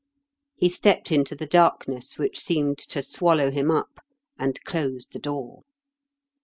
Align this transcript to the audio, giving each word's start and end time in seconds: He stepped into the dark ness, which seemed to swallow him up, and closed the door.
He 0.55 0.67
stepped 0.67 1.11
into 1.11 1.35
the 1.35 1.45
dark 1.45 1.87
ness, 1.87 2.17
which 2.17 2.39
seemed 2.39 2.79
to 2.79 3.03
swallow 3.03 3.51
him 3.51 3.69
up, 3.69 4.03
and 4.35 4.59
closed 4.63 5.13
the 5.13 5.19
door. 5.19 5.61